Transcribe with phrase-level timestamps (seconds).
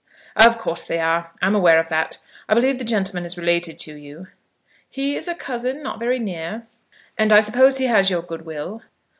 [0.35, 1.31] "Of course they are.
[1.43, 2.17] I am aware of that.
[2.49, 4.29] I believe the gentleman is related to you."
[4.89, 6.65] "He is a cousin, not very near."
[7.19, 8.81] "And I suppose he has your good will?"